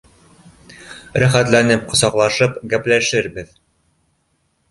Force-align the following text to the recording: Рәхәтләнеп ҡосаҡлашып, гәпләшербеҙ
Рәхәтләнеп 1.23 1.85
ҡосаҡлашып, 1.91 2.57
гәпләшербеҙ 2.73 3.55